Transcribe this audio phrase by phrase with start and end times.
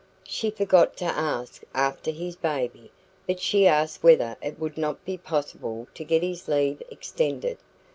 [0.23, 2.89] She forgot to ask after his baby;
[3.27, 7.59] but she asked whether it would not be possible to get his leave extended.